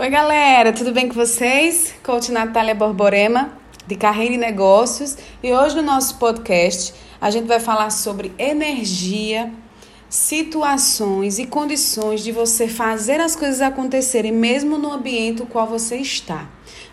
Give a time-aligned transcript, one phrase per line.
[0.00, 1.92] Oi, galera, tudo bem com vocês?
[2.02, 3.52] Coach Natália Borborema,
[3.86, 5.18] de Carreira e Negócios.
[5.42, 9.52] E hoje no nosso podcast a gente vai falar sobre energia,
[10.08, 15.96] situações e condições de você fazer as coisas acontecerem, mesmo no ambiente no qual você
[15.96, 16.48] está.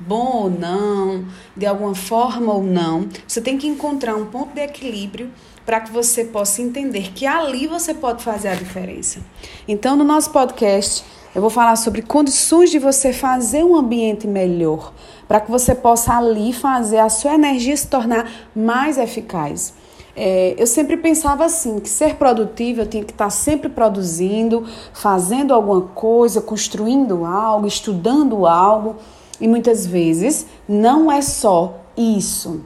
[0.00, 1.24] Bom ou não,
[1.56, 5.30] de alguma forma ou não, você tem que encontrar um ponto de equilíbrio
[5.64, 9.20] para que você possa entender que ali você pode fazer a diferença.
[9.68, 11.04] Então, no nosso podcast,
[11.34, 14.92] eu vou falar sobre condições de você fazer um ambiente melhor,
[15.26, 19.74] para que você possa ali fazer a sua energia se tornar mais eficaz.
[20.20, 25.54] É, eu sempre pensava assim, que ser produtivo eu tinha que estar sempre produzindo, fazendo
[25.54, 28.96] alguma coisa, construindo algo, estudando algo.
[29.40, 32.62] E muitas vezes não é só isso.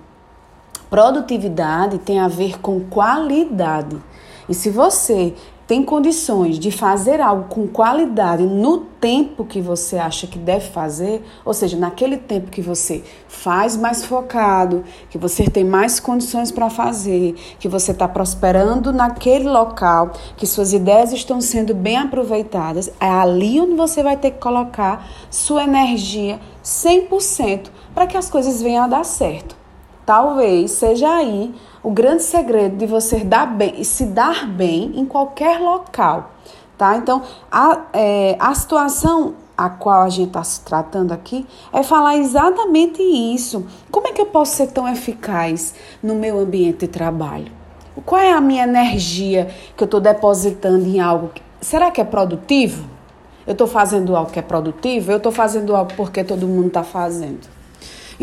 [0.88, 4.00] Produtividade tem a ver com qualidade.
[4.48, 5.34] E se você
[5.66, 11.24] tem condições de fazer algo com qualidade no tempo que você acha que deve fazer,
[11.44, 16.69] ou seja, naquele tempo que você faz mais focado, que você tem mais condições para
[16.69, 23.08] fazer, que você está prosperando naquele local, que suas ideias estão sendo bem aproveitadas, é
[23.08, 28.84] ali onde você vai ter que colocar sua energia 100% para que as coisas venham
[28.84, 29.61] a dar certo.
[30.05, 35.61] Talvez seja aí o grande segredo de você dar bem se dar bem em qualquer
[35.61, 36.33] local,
[36.77, 36.97] tá?
[36.97, 42.17] Então, a, é, a situação a qual a gente está se tratando aqui é falar
[42.17, 43.67] exatamente isso.
[43.91, 47.53] Como é que eu posso ser tão eficaz no meu ambiente de trabalho?
[48.05, 51.31] Qual é a minha energia que eu estou depositando em algo?
[51.61, 52.89] Será que é produtivo?
[53.47, 55.12] Eu estou fazendo algo que é produtivo?
[55.12, 57.47] Eu estou fazendo algo porque todo mundo está fazendo?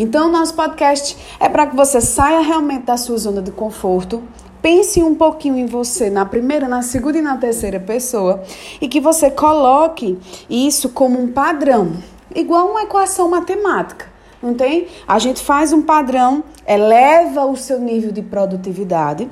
[0.02, 4.23] Então, nosso podcast é para que você saia realmente da sua zona de conforto,
[4.61, 8.42] pense um pouquinho em você na primeira, na segunda e na terceira pessoa
[8.80, 10.17] e que você coloque
[10.50, 11.97] isso como um padrão,
[12.33, 14.05] igual uma equação matemática.
[14.42, 14.88] Não tem?
[15.05, 19.30] A gente faz um padrão, eleva o seu nível de produtividade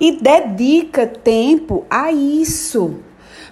[0.00, 3.00] e dedica tempo a isso.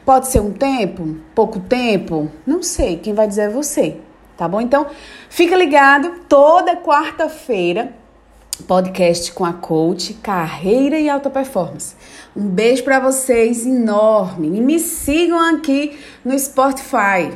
[0.02, 4.00] Pode ser um tempo, pouco tempo, não sei, quem vai dizer é você
[4.36, 4.60] tá bom?
[4.60, 4.86] Então,
[5.28, 7.94] fica ligado toda quarta-feira,
[8.66, 11.94] podcast com a coach Carreira e Alta Performance.
[12.36, 17.32] Um beijo para vocês enorme e me sigam aqui no Spotify.